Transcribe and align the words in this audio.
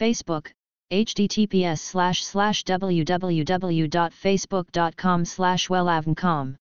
Facebook, 0.00 0.42
https 0.90 1.74
slash 1.74 2.22
slash 2.22 2.64
www.facebook.com 2.66 5.24
slash 5.24 5.70
wellavncom. 5.70 6.52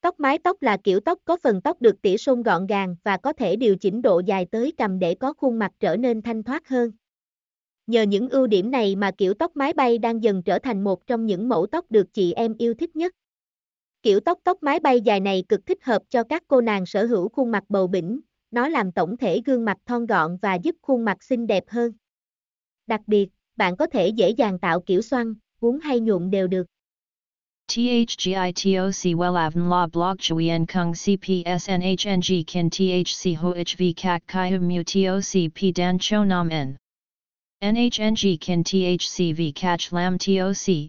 Tóc 0.00 0.20
mái 0.20 0.38
tóc 0.38 0.62
là 0.62 0.76
kiểu 0.84 1.00
tóc 1.00 1.18
có 1.24 1.36
phần 1.42 1.60
tóc 1.60 1.82
được 1.82 2.02
tỉa 2.02 2.16
sôn 2.16 2.42
gọn 2.42 2.66
gàng 2.66 2.96
và 3.04 3.16
có 3.16 3.32
thể 3.32 3.56
điều 3.56 3.76
chỉnh 3.76 4.02
độ 4.02 4.22
dài 4.26 4.46
tới 4.50 4.72
cầm 4.78 4.98
để 4.98 5.14
có 5.14 5.32
khuôn 5.32 5.58
mặt 5.58 5.72
trở 5.80 5.96
nên 5.96 6.22
thanh 6.22 6.42
thoát 6.42 6.68
hơn. 6.68 6.92
Nhờ 7.86 8.02
những 8.02 8.28
ưu 8.28 8.46
điểm 8.46 8.70
này 8.70 8.96
mà 8.96 9.10
kiểu 9.18 9.34
tóc 9.34 9.56
mái 9.56 9.72
bay 9.72 9.98
đang 9.98 10.22
dần 10.22 10.42
trở 10.42 10.58
thành 10.58 10.84
một 10.84 11.06
trong 11.06 11.26
những 11.26 11.48
mẫu 11.48 11.66
tóc 11.66 11.84
được 11.90 12.14
chị 12.14 12.32
em 12.32 12.54
yêu 12.58 12.74
thích 12.74 12.96
nhất. 12.96 13.14
Kiểu 14.02 14.20
tóc 14.20 14.38
tóc 14.44 14.62
mái 14.62 14.80
bay 14.80 15.00
dài 15.00 15.20
này 15.20 15.44
cực 15.48 15.66
thích 15.66 15.84
hợp 15.84 16.02
cho 16.08 16.24
các 16.24 16.42
cô 16.48 16.60
nàng 16.60 16.86
sở 16.86 17.06
hữu 17.06 17.28
khuôn 17.28 17.50
mặt 17.50 17.64
bầu 17.68 17.86
bỉnh, 17.86 18.20
nó 18.50 18.68
làm 18.68 18.92
tổng 18.92 19.16
thể 19.16 19.40
gương 19.44 19.64
mặt 19.64 19.76
thon 19.86 20.06
gọn 20.06 20.36
và 20.42 20.54
giúp 20.54 20.76
khuôn 20.82 21.04
mặt 21.04 21.22
xinh 21.22 21.46
đẹp 21.46 21.64
hơn. 21.68 21.92
Đặc 22.88 23.00
biệt, 23.06 23.28
bạn 23.56 23.76
có 23.76 23.86
thể 23.86 24.08
dễ 24.08 24.30
dàng 24.30 24.58
tạo 24.58 24.80
kiểu 24.80 25.02
xoăn, 25.02 25.34
cuốn 25.60 25.78
hay 25.82 26.00
nhuộm 26.00 26.30
đều 26.30 26.46
được. 26.46 26.66
THGITOC 27.68 29.14
WELAVN 29.14 29.68
La 29.70 29.86
Blog 29.86 30.16
Chuyen 30.18 30.66
Kung 30.66 30.92
CPSNHNG 30.92 32.44
Kin 32.46 32.70
THC 32.70 33.36
HOHV 33.36 33.92
CAC 33.96 34.22
CHI 34.26 34.50
Hum 34.50 34.68
Mu 34.68 34.82
TOC 34.82 35.52
P 35.54 35.76
Dan 35.76 35.98
Cho 36.00 36.24
Nam 36.24 36.48
N 36.48 36.76
NHNG 37.62 38.40
Kin 38.40 38.64
THC 38.64 39.34
v 39.34 39.52
Catch 39.52 39.92
Lam 39.92 40.18
TOC 40.18 40.88